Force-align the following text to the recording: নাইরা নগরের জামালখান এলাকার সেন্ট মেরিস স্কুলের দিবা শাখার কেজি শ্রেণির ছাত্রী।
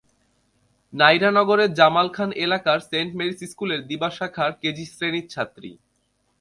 নাইরা 0.93 1.29
নগরের 1.37 1.71
জামালখান 1.73 2.29
এলাকার 2.45 2.79
সেন্ট 2.89 3.11
মেরিস 3.19 3.39
স্কুলের 3.51 3.81
দিবা 3.89 4.09
শাখার 4.17 4.51
কেজি 4.61 4.85
শ্রেণির 4.93 5.27
ছাত্রী। 5.33 5.71